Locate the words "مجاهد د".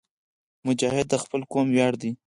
0.67-1.15